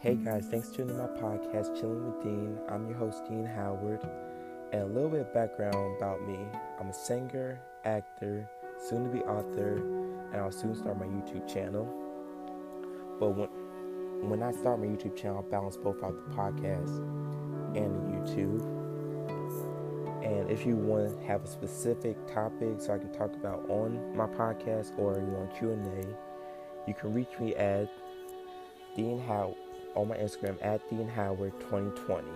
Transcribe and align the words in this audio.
Hey 0.00 0.14
guys, 0.14 0.46
thanks 0.48 0.68
for 0.68 0.76
tuning 0.76 0.94
in 0.94 0.98
my 0.98 1.08
podcast, 1.08 1.76
Chilling 1.80 2.06
with 2.06 2.22
Dean. 2.22 2.56
I'm 2.68 2.86
your 2.86 2.96
host, 2.96 3.24
Dean 3.28 3.44
Howard. 3.44 3.98
And 4.72 4.82
a 4.82 4.86
little 4.86 5.08
bit 5.10 5.22
of 5.22 5.34
background 5.34 5.96
about 5.96 6.22
me 6.24 6.38
I'm 6.78 6.90
a 6.90 6.94
singer, 6.94 7.60
actor, 7.84 8.48
soon 8.78 9.02
to 9.02 9.10
be 9.10 9.18
author, 9.24 9.78
and 10.30 10.36
I'll 10.36 10.52
soon 10.52 10.76
start 10.76 11.00
my 11.00 11.06
YouTube 11.06 11.52
channel. 11.52 11.84
But 13.18 13.30
when, 13.30 13.48
when 14.30 14.40
I 14.40 14.52
start 14.52 14.78
my 14.78 14.86
YouTube 14.86 15.16
channel, 15.16 15.38
I'll 15.38 15.50
balance 15.50 15.76
both 15.76 16.00
out 16.04 16.14
the 16.14 16.32
podcast 16.32 16.98
and 17.76 17.96
the 17.96 18.18
YouTube. 18.20 18.62
And 20.24 20.48
if 20.48 20.64
you 20.64 20.76
want 20.76 21.18
to 21.18 21.26
have 21.26 21.42
a 21.42 21.48
specific 21.48 22.16
topic 22.32 22.76
so 22.78 22.94
I 22.94 22.98
can 22.98 23.12
talk 23.12 23.34
about 23.34 23.68
on 23.68 24.16
my 24.16 24.26
podcast 24.26 24.96
or 24.96 25.18
you 25.18 25.26
want 25.26 25.58
Q&A, 25.58 26.86
you 26.86 26.94
can 26.94 27.12
reach 27.12 27.36
me 27.40 27.56
at 27.56 27.90
Dean 28.94 29.18
Howard 29.18 29.56
on 29.94 30.08
my 30.08 30.16
Instagram 30.16 30.56
at 30.62 30.88
Dean 30.90 31.08
Howard 31.08 31.52
2020. 31.60 32.26